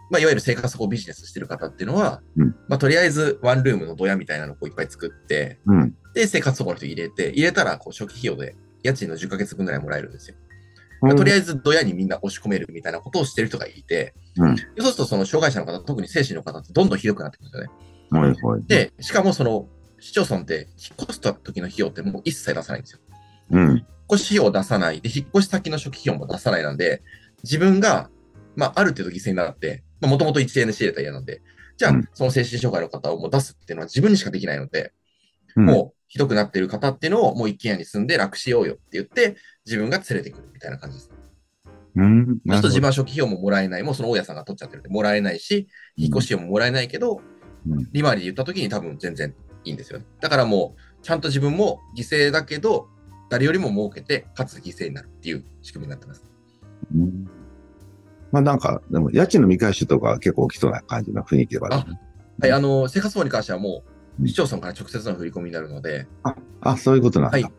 [0.09, 5.95] まあ、いわゆる生活保護ビジネスしてる方っていうのは、うんまあ、とりあえずワンルームのドヤみたいなのをいっぱい作って、うん。
[6.13, 10.35] で、生活保護の人入れて、入れたらこう初期費用で家賃の10ヶ月分ぐらいもらえるんですよ。
[11.01, 17.69] うんとりあえずドヤにみんな押し込めるみたいなことをしてる人がいて、うんでそうするとその障害者の方、特に精神の方ってどんどんひどくなってくるんですよね。
[18.09, 18.63] はいはい。
[18.67, 19.67] で、しかもその
[19.99, 22.99] 市町村って引っ越した時の費用ってもう一切出さないんですよ。
[23.51, 23.69] うん。
[23.69, 27.01] 引っ越し費用を出さないで、引っ越し先の初期費用も出さないなんで、
[27.43, 28.09] 自分が、
[28.55, 31.41] まあ、ある程度犠牲になって、もともと1円で仕入れた家なんで、
[31.77, 34.91] じゃあ、うんその精神障害の方をもう出すっていうのは自分にしかできないので、
[35.55, 41.11] うんもうひどくなってる方っていうのをもう一軒家に住んで楽しようよって言って、自分が連れてくるみたいな感じです。
[41.95, 42.25] うん。
[42.25, 50.05] そうすると自分は初期費用ももらえない、もうその大家さんが取っちゃってるんで、もらえないし、引っ越し費用ももらえないけど、うん利回りで言った時に多分全然いいんですよね。
[50.21, 52.87] だからもう、ちゃんと自分も犠牲だけど、
[53.29, 56.25] 誰よりも儲けて、かつ犠牲になるっていう仕組みになってます。
[56.95, 57.29] うん
[58.31, 61.97] まあなんか、でも家賃の見返しとかは結構起きそうな感じの雰囲気がある。
[62.41, 67.37] はい、あの、生活保護に関してはもう、うん市町村から直接の振り込みになるので、あ、あ、そういうことなんだ。
[67.37, 67.51] はい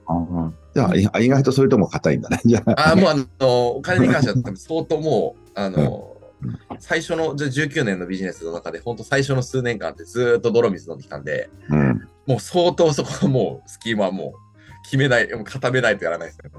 [0.72, 2.40] じゃあ、い意外とそれとも硬いんだね。
[2.44, 2.92] じゃあ。
[2.92, 12.08] あーもうあの、お金に関しては多分相当もう、あのうん、最初のじゃあ19年のビジネスの中で、本当最初の数年間ってずーっと泥水飲んできたんで、うん。
[12.26, 16.50] もう相当そこはもう、スキーマはもう、決めない、もう固めないとやらないですね。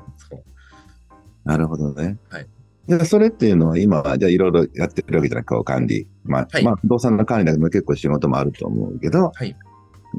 [1.46, 2.18] なるほどね。
[2.30, 2.48] はい。
[2.88, 6.08] じゃあ、それっていうのは今は、じゃあいろいろやってるわけじゃないか、管理。
[6.24, 9.56] まあ、はいまあ、不動産の管理だけど結構仕事もあると思うけど、はい。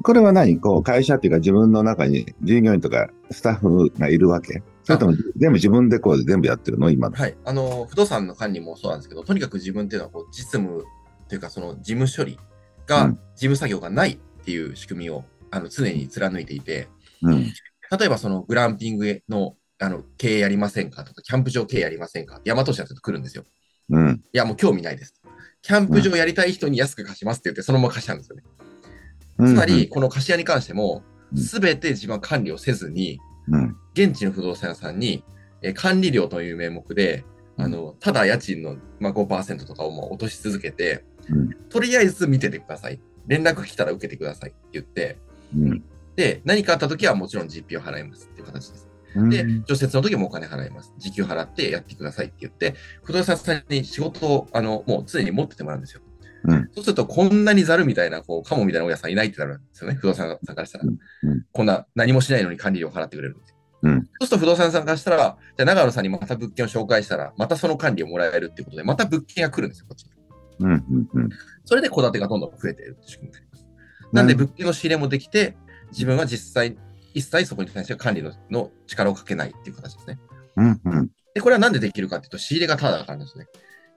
[0.02, 4.62] これは何こう、会社っていうか自分の中に従業員とかスタッフがいるわけ？
[4.84, 6.90] それとも全部自分でこう全部やってるの？
[6.90, 7.16] 今の。
[7.16, 7.36] はい。
[7.44, 10.84] あの、不動産の管理もそうなんですけど、とにかく自分っていうのはこう実務
[11.28, 12.38] というか、その事務処理
[12.86, 16.88] が、うん事務作業がないっていう仕組みをあの常に貫いていて、
[17.22, 17.44] うん。
[17.44, 22.40] 例えばそのグランピングのあの経営やりませんかとか、キャンプ場経営やりませんか？
[22.44, 23.44] 大和市だと来るんですよ。
[23.90, 24.22] うん。
[24.32, 25.20] いや、もう興味ないです。
[25.60, 28.42] キャンプ場やりたい人に安く貸しますって言って、そのまま貸しちゃうんですよね。
[29.38, 33.18] つまり、この貸し屋に関しても、うんすべて自分は管理をせずに、
[33.48, 35.24] うん、現地の不動産屋さんに、
[35.62, 37.24] えー管理料という名目で、
[37.56, 43.00] あの、ただ家賃の、まあ、5%とかをもう落とし続けて、うんとりあえず見ててください。
[43.26, 45.18] 連絡来たら受けてくださいって言って、
[45.56, 45.82] うん。
[46.16, 48.88] で、何かあった時はもちろん実費を払いますっていう形です。
[49.14, 49.30] うん。
[49.30, 50.92] で、除雪の時もお金払います。
[50.98, 56.02] 時給払ってやってくださいって言って、不動産屋さんに仕事を、あの、もう常に持っててもらうんですよ。
[56.44, 59.96] うんそうすると、こんなにザルみたいな、こう、カモみたいな大家さんいないってなるんですよね。
[59.96, 60.84] 不動産屋さんからしたら。
[60.84, 63.56] うんうんこんな何もしないのに管理料を払ってくれるんですよ。
[63.82, 70.10] うんそうすると不動産屋さんからしたら、じゃあ長野さんにまた物件を紹介したら、またその管理をもらえるっていうことで、また物件が来るんですよ、こっちに。
[70.60, 70.72] うん。
[70.72, 71.08] うん。
[71.12, 71.28] うん。
[71.64, 73.66] それで戸建てがどんどん増えているって仕組みになります。
[74.12, 75.56] なんで物件の仕入れもできて、
[75.90, 76.76] 自分は実際、
[77.14, 80.18] 一切そこに対して管理のの力をかけないっていう形ですね。
[80.56, 80.80] うん。
[80.84, 81.10] うん。
[81.34, 83.46] で、これはなんでできるかっていうと、仕入れがタダだからですね。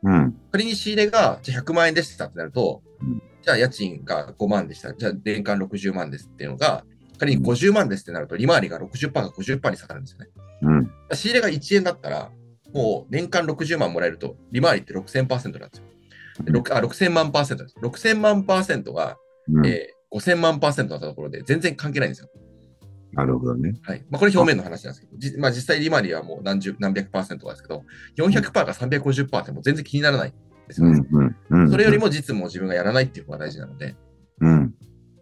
[0.06, 0.38] うん。
[0.52, 4.92] 仮に仕入れがじゃあ100万円でしたってなると、うんじゃあ家賃が5万でした。
[4.96, 6.84] じゃあ年間60万ですっていうのが、
[7.20, 10.28] 仮に50万ですってなると、利回りが60%が50%に下がるんですよね。
[10.64, 10.92] うん。
[11.16, 12.32] 仕入れが1円だったら、
[12.74, 15.84] もう年間60万もらえると、利回りって6000%なんですよ。
[16.44, 17.76] でろくあ6000万パーセントです。
[17.84, 19.16] 6000万パーセントが、
[19.48, 19.66] うん。
[19.68, 22.30] えー5000万パーセントだったところで全然関係ないんですよ。
[23.16, 23.74] なるほどね。
[23.82, 24.04] はい。
[24.10, 27.84] まあ、これ表面の話なんですけど、じまあ、実際利回りはもう何十、何百パーセントかですけど、
[28.18, 30.34] 400%か350%ってもう全然気にならないん
[30.68, 31.02] ですよね。
[31.10, 31.36] うん。
[31.50, 31.62] うん。
[31.62, 31.72] うん。
[31.72, 33.96] それよりも実務を自分がやらないっていうのが大事なので、
[34.42, 34.74] うん。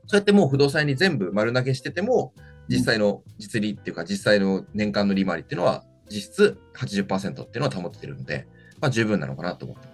[0.07, 2.33] そうやってもう不動産屋に全部丸投げしてても、
[2.67, 8.47] 実際の実利っていうか、実際の年間の利回りっていうのは、実質80%っていうのは保っているので、
[8.81, 9.93] まあ十分なのかなと思ってます。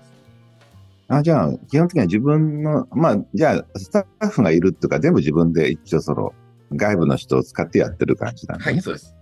[1.09, 6.33] あ、じゃあ、基本的には自分の、まあ、じゃあ、スタッフがいるっていうか、全部自分で一応その、
[6.73, 8.71] 外部の人を使ってやってる感じなんだね。
[8.73, 9.15] はい、そうです。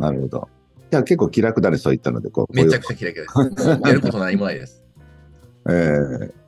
[0.00, 0.48] なるほど。
[0.90, 2.56] じゃあ結構気楽だね、そういったので、こう。
[2.56, 3.68] めちゃこくちゃキラキラです。
[3.86, 4.82] やること何もないです。
[5.68, 6.40] ええ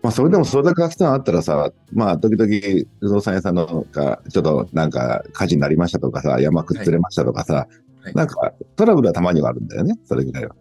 [0.00, 7.68] まあ、それでもそれだけたくさんあったらさ、まあ、時々不動産屋さんのが、ちょっとなんか火事になりましたとかさ、山崩れましたとかさ、はい
[8.14, 10.54] なんかトラブルはたまにはあるんだよね、それぐらいは。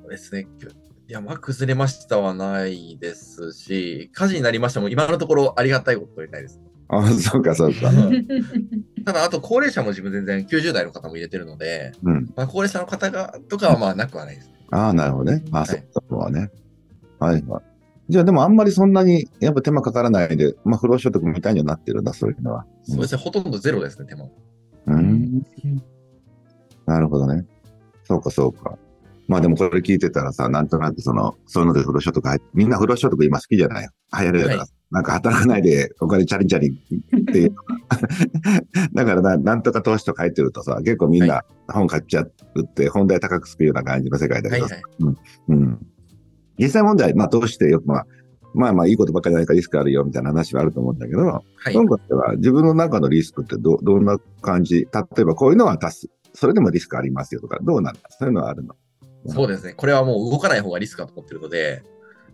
[0.00, 0.46] そうですね。
[1.08, 6.60] 山崩れましたはないですし、火事になりましたも今のところありがたいことにないです。
[6.92, 7.90] あそうか、そうか。
[9.06, 12.32] ただ、あと高齢者も自分全然90代の方も入れてるので、うん。
[12.34, 14.50] まあ、高齢者の方がとかはまあなくはないです。
[14.70, 15.44] ああ、なるほどね。
[15.52, 16.50] ああ、はいそうかはね。
[17.20, 17.62] はいはい。
[18.08, 22.66] じゃあでもあんまりそんなにやっぱ手間かからないで、まあ不労所得みたいにはなってるんだ、そういうのは。
[22.82, 23.20] そうですね。
[23.20, 24.28] ほとんどゼロですね、手間。
[24.86, 25.42] うん。
[26.86, 27.46] なるほどね。
[28.04, 28.76] そうか、そうか。
[29.30, 33.88] まあでもこれ聞いてたらさ、なんとなくその、そういうので不労所得入っみんな不労所得今好きじゃない？
[34.18, 37.54] 流行るから、はいなんか働かないでお金チャリチャリっていう。
[38.92, 44.82] だからな、なんとか投資とか入ってるとさ、結構みんな本買っちゃうって、本題高くつくような感じの世界だけど、はいはい。
[45.50, 45.86] うん。
[46.58, 48.06] 実際問題、まあ投資ってよくまあ、
[48.52, 51.72] まあまあいいことばっかりじゃないからリスクあるよみたいな話はあると思うんだけど、はい。
[51.72, 54.88] 今回は自分の中のリスクってどどんな感じ？
[54.92, 56.08] 例えばこういうのは出す。
[56.34, 58.00] それでもリスクありますよとか、どうなんだ？
[58.10, 58.74] そういうのはあるの？
[59.26, 59.74] そうですね。
[59.74, 61.82] これはもう動かない方がリスクだと思ってるので、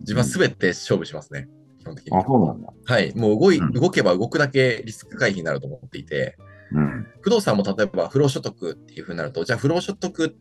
[0.01, 1.49] 自分は全て勝負しますね。
[1.79, 2.17] 基本的に。
[2.17, 2.69] あ、そうなんだ。
[2.85, 3.13] はい。
[3.15, 6.37] もう動い、うん動けば動くだけリスク回避になると思っていて、
[6.71, 7.07] うん。
[7.21, 10.35] 不動産も例えば不労所得っていうふうになると、じゃあ不労所得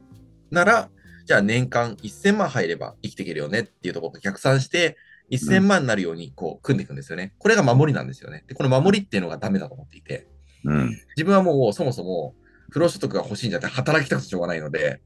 [0.51, 0.91] なら、
[1.25, 4.97] じゃあ年間1000万入れば生きていけるよねっていうところと逆算して、
[5.31, 7.35] 1000万になるようにこう組んでいくんですよね。
[7.39, 8.45] これが守りなんですよね。
[8.47, 10.29] で、この守りっていうのがダメだと思っていて、
[10.65, 10.91] うん。
[11.17, 12.35] 自分はもうそもそも
[12.71, 15.01] 不労所得が欲しいんじゃなくて働きたくてしょうがないので、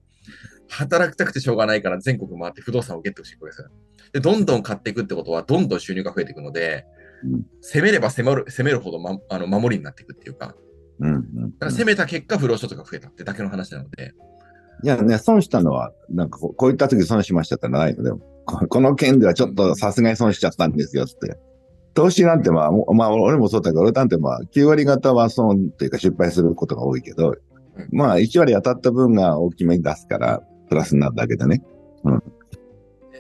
[0.71, 3.71] 働きたくてしょうがないから全国回って不動産をゲットしていくわけですよ。
[4.13, 6.87] で、どんどん買っていくってことは、どんどん収入が増えていくので、
[7.25, 10.55] うん攻めれば攻める攻めるほど、ま、あの守りになっていくっていうか、
[11.01, 11.15] うん。
[11.15, 14.15] うんだから攻めた結果、不労所得が増えたってだけの話なので、
[14.83, 21.37] いやね、損したのは、なんかこうこういった時損しましたってのはないのでも、ここの件ではちょっとさすがに損しちゃったんですよって。
[21.93, 27.35] 投資なんてまあ、もまあ俺もそうだけど、俺なんてまあ、9割方は損っていうか失敗することが多いけど、
[27.91, 31.61] まあ1割当たった分が大きめに出すから、プラスになるだけでね。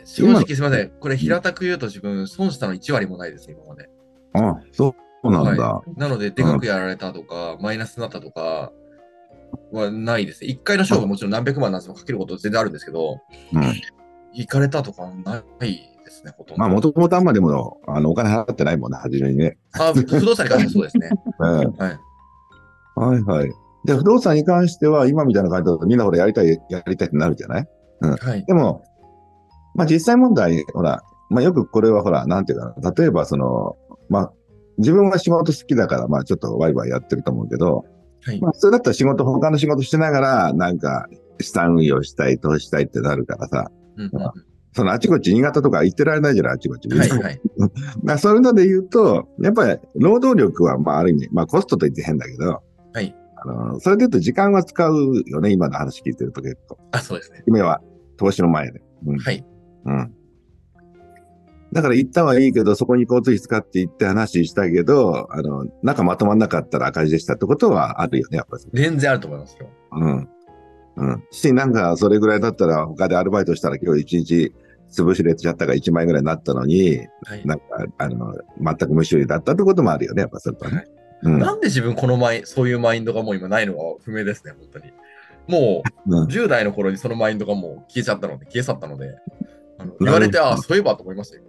[0.05, 0.91] 正直すみません。
[1.01, 3.91] これ平たく言うと自分、損したの1割もないです、今まで。
[4.33, 5.75] あそうなんだ。
[5.75, 8.73] はい、なので、でかくやられたとか、マイナスになったとか
[9.73, 10.51] はないですね。
[10.51, 13.21] 1回の勝負はもちろん何百万何千万かけること全然あるんですけど、
[13.53, 13.63] うん。
[14.33, 16.61] 行かれたとかないですね、ほとんど。
[16.61, 19.59] まあ、もともとあんまでも、あの、お金払ってないもんね、初めにね。
[19.73, 21.11] あ不動産に関してはそうですね。
[21.41, 21.49] うん。
[21.49, 21.99] はい。
[22.95, 23.53] はいはい。
[23.85, 27.69] で、不動産に関しては、今みたいな感じだと、みんなほら、やりたい、やりたいってなるじゃない？
[28.03, 28.45] はい。
[28.45, 28.85] でも、
[29.75, 33.77] まあ実際問題、ほら、まあよくこれはほら、なんていうかな、例えばその、
[34.09, 34.33] まあ、
[34.79, 37.85] 自分は仕事好きだから、まあちょっとワイワイやってると思うけど、
[38.25, 41.07] はいまあ普通だったら仕事、他の仕事してながら、なんか、
[41.41, 44.31] 資産運用したい、投資したいってなるからさ、うんうんうん
[44.73, 46.89] そのあちこち新潟とか行ってられないじゃない、あちこち。
[46.91, 47.41] はいはい。
[48.21, 52.63] そういうので言うと、やっぱり労働力は、まあある意味、まあコストと言って変だけど、
[52.93, 53.13] はい。
[53.43, 56.79] あの、それで言うと時間は使うよね、今の話聞いてると結構。
[56.93, 57.43] あ、そうですね。
[57.47, 57.81] 夢は
[58.17, 58.83] 投資の前で。
[59.07, 59.45] うんはい。
[59.87, 60.15] うん。
[61.73, 68.65] だから行ったはいいけど、そこに交通費使って行って話したけど、あの、なんかまとまんなかったら赤字でしたってことはあるよね、やっぱり。
[68.75, 69.69] 全然あると思いますよ。
[69.93, 70.29] うん。
[70.97, 71.25] うん。
[71.31, 74.53] し、なんかそれぐらいだったら他でアルバイトしたら今日一日
[74.91, 77.65] 潰しれちゃったが1万円ぐらいになったのに、はいなんか、
[77.99, 80.85] あの、全く無修理だったってこともあるよね、やっぱそれとね。
[81.23, 81.39] うん。
[81.39, 84.93] なんで自分このマイン、そういうマインドがもう今ないのが不明ですね、本当に。
[85.49, 89.17] もうんう10代の頃にそのマインドがもう消えちゃったので、消え去ったので、
[89.79, 91.43] あの言われて、ああ、そういえばと思いましたよ。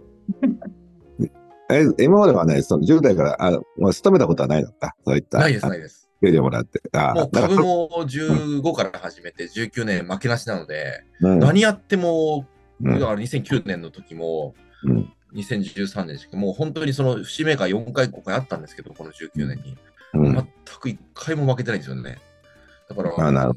[1.70, 3.58] え、今まではね、その10代から、あ、
[3.92, 5.38] 勤めたことはないのか、そういった。
[5.38, 6.08] ないです、あないです。
[6.22, 6.80] 給料もらって。
[6.92, 12.46] あもう株も15から始めて19年負けなしなので、うん何やっても、
[12.80, 14.54] うんだから2009年の時も、
[14.84, 19.76] うん2013年しか、もう本当にその節目が4回、5回あったんですけど、この19年に。
[20.14, 20.34] うん全
[20.78, 22.18] く1回も負けてないんですよね。
[22.88, 23.10] だから、
[23.42, 23.52] ね。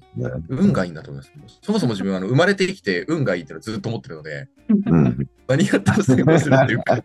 [0.49, 1.59] 運がいいんだと思います。
[1.61, 5.27] そもそも自分、あの生まれてきて運がいいっていうのをずっと思ってるので、うん。
[5.47, 7.03] 何やっても成功するっていうか、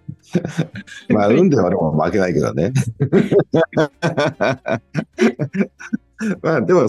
[1.11, 2.73] まあ、運では俺も負けないけどね。
[6.43, 6.89] まあ、でも、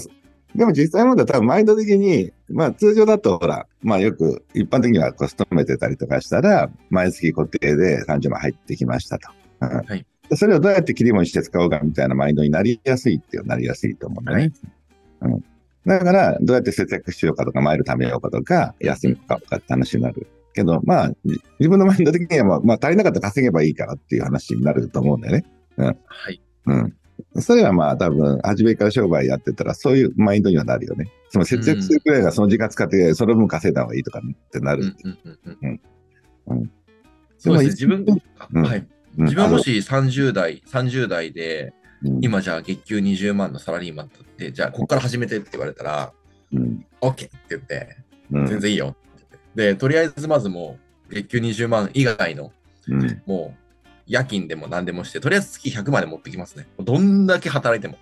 [0.56, 9.30] でも実際問題は多分マインド的に、まあ通常だとほら、まあよく一般的にはこう勤めてたりとかしたら、毎月固定で30万入ってきましたと。
[9.62, 14.54] うんはいでそれをどうやって切り物にして使おうかみたいなマインドになりやすいっていうなりやすいと思うんだね。
[15.20, 15.44] うん、
[15.86, 20.28] だから、どうやって節約しようかとか、マイル貯めようかとか、休みかとかって話になる。
[20.54, 25.46] けど、まあ、じ自分のマインド的には、まあ、まあ、足りなかったら稼げばいいからっていう話になると思うんだよね。
[25.78, 26.42] はい。
[26.68, 26.96] うん。
[27.36, 31.12] それはまあ多分、初めから商売やってたら、そういうマインドにはなるよね。
[31.30, 34.96] その節約するくらいがその時間使って、その分稼いだ方がいいとかってなる。
[37.38, 38.06] そうですね、で自分、
[38.38, 38.78] あうんはい。
[38.78, 41.82] うん自分はもし30代、30代で、うん
[42.22, 46.14] 今じゃあ月給20万のサラリーマンだって、じゃあここから始めてって言われたら、
[46.52, 46.86] うん。
[47.00, 47.98] OK って言って、
[48.32, 48.48] うん。
[48.48, 49.74] 全然いいよって言って。
[49.74, 50.80] で、とりあえずまずも
[51.10, 52.52] う、月給20万以外の、
[52.88, 53.22] うん。
[53.26, 53.61] もう、
[54.12, 56.67] 夜勤でも何でもして、とりあえず月100まで持ってきますね。
[56.78, 57.97] どんだけ働いても、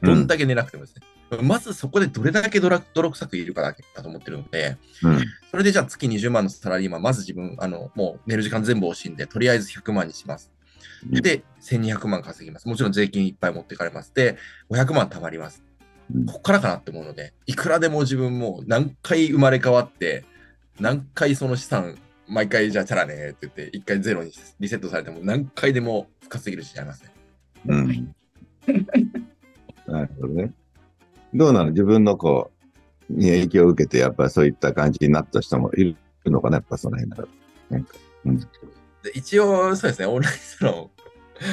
[0.00, 1.02] どんだけ寝なくてもですね。
[1.42, 5.24] まずそこでどれだけ泥泥臭くいるかだけだと思ってるので、うん。
[5.50, 10.52] それでじゃあ月20万のサラリーマン、まず自分、あの、もう寝る時間全部惜しんで、とりあえず100万にします。
[11.10, 12.68] うんで、1200万稼ぎます。
[12.68, 14.14] もちろん税金いっぱい持ってかれます。
[14.14, 14.36] で、
[14.70, 15.64] 500万貯まります。
[15.66, 15.72] うん
[16.26, 20.24] ここからかなって思うので、いくらでも自分も何回生まれ変わって、
[20.78, 21.96] 何回その資産、
[22.28, 24.30] 毎回じゃあチャラねって言って、一回ゼロに
[24.60, 27.12] リセットされても何回でも稼げるしちゃいますね。
[27.66, 28.14] うん。
[29.86, 30.52] なるほどね。
[31.34, 31.70] どうなの？
[31.70, 32.50] 自分のこ
[33.10, 36.56] う、に影響を受けて、やっぱりそういった感じになった人もいるのかな？
[36.56, 37.28] やっぱその辺だと。
[37.70, 38.38] なんかうん。
[38.38, 38.46] で
[39.14, 40.90] 一応、そうですね、オンラインサロ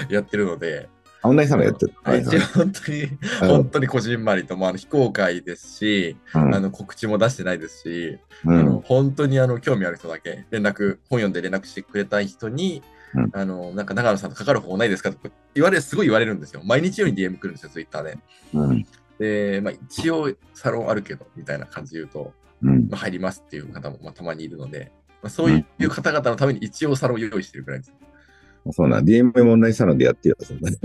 [0.09, 0.87] ンやってるので、
[1.23, 1.93] オンラインサロンやってる。
[2.03, 12.81] はい一応本当に、本当にこじんまりと、まあ、あの非公開ですし、うんあの告知も出してないですし、うんあの本当にあの興味ある人だけ連絡、本読んで連絡してくれたい人に、
[13.15, 16.61] うんあのなんか長野さんとかかる方法ないですかとか言われすごい言われるんですよ。
[16.63, 18.17] 毎日ように DM 来るんですよ、ツイッターで。
[18.53, 18.85] うん。
[19.19, 22.87] で、まあ、一応サロンあるけど、みたいな感じで言うと、うん。
[22.89, 27.93] まあ、入りますっていう方もまあたまにいるので、まあ、そういう方々のために一応サロンを用意してるくらいです。
[28.71, 30.69] そうなん、DM もオンラインサロンでやってよ、そんな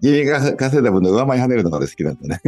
[0.00, 2.40] 君が稼いだ分の上前跳ねるのが好きなんだね。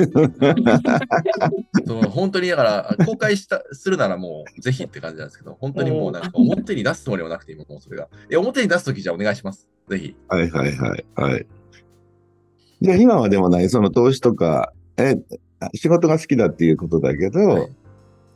[1.86, 8.08] そう本当にだから、公開したするならもうぜひって感じなんですけど、本当にもうなんか表に出すつもりはなくて、今もうそれが。
[8.30, 9.68] え、表に出すときじゃあお願いします。
[9.88, 10.14] ぜひ。
[10.28, 11.46] はいはいはいはい。
[12.80, 15.16] じゃあ今はでもない、その投資とか、え、
[15.74, 17.68] 仕事が好きだっていうことだけど、はい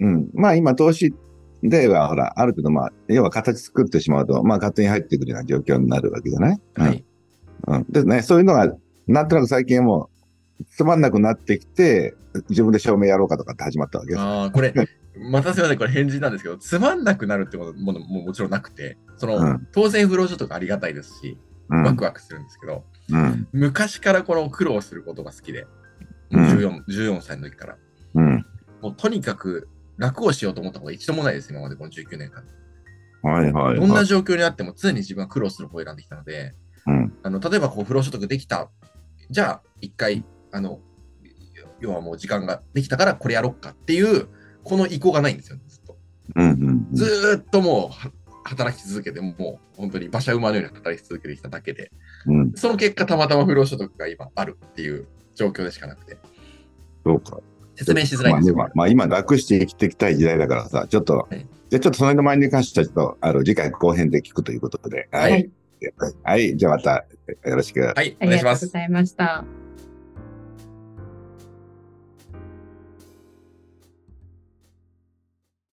[0.01, 0.29] うん。
[0.35, 1.15] まあ今投資
[1.63, 6.61] ではほら、ある程度まあ、要は形作ってしまうと、まあ勝手に入ってくるような状況になるわけじゃない？
[6.77, 7.05] はい。
[7.69, 7.75] うん。
[7.77, 7.87] うん。
[7.89, 8.73] でね、そういうのが、
[9.07, 10.11] なんとなく最近はも
[10.61, 12.15] う、つまんなくなってきて、
[12.49, 14.21] 自分で証明やろうかとかって始まったわけです。
[14.21, 14.75] ああ、これ、
[15.31, 21.83] またすみません、これ返事なんですけど、つまんなくなるってものもももちろんなくて、その、うん当然不労所とかありがたいですし、うん。
[21.85, 23.49] ワクワクするんですけど、うん。
[23.53, 25.67] 昔からこの苦労することが好きで、
[26.31, 27.77] うんもう 14, 14歳の時から、
[28.15, 28.47] うん。
[28.81, 29.69] もうとにかく
[29.99, 32.45] 楽をしようと思ったことが一度もないです、今までこの19年間。
[33.23, 33.81] はいはい、はい。
[33.81, 36.55] どんな状況にあっても常に自分は苦労する方を選んできたので、
[36.87, 37.13] うん。
[37.23, 38.71] あの例えばこう不労所得できた、
[39.31, 40.81] じゃあ一回、あの、
[41.81, 44.29] 要はもう時間ができたからこれやろっかっていう、
[44.65, 45.97] この意向がないんですよ、ずっと。
[46.37, 46.51] うん。
[46.51, 46.89] うん。
[46.93, 48.13] ずーっともうは
[48.45, 51.93] 働き続けて、もう本当に馬車馬のように働き続けてきただけで、
[52.27, 52.53] うん。
[52.55, 56.19] その結果たまたま不労所得が今あるっていう状況でしかなくて、
[57.05, 57.39] そうか。
[57.85, 58.57] 説明しづらいんですよ。
[58.57, 65.09] まあ、まあ今楽して生きていきたい時代だからさ、ちょっと、はいじゃあちょっとその辺の前に関してはちょっと、あの、次回後編で聞くということで。
[65.11, 65.21] は。
[65.21, 65.51] はいはいい。
[66.23, 66.57] はい。
[66.59, 67.07] じゃあまた、
[67.49, 67.81] よろしく。
[67.81, 68.73] はい、お願いしますありがとうご。
[68.73, 69.62] ざいました。